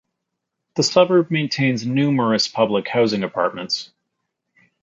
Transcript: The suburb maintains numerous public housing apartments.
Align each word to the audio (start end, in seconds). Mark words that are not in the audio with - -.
The 0.77 0.81
suburb 0.81 1.29
maintains 1.29 1.85
numerous 1.85 2.47
public 2.47 2.87
housing 2.87 3.21
apartments. 3.21 3.91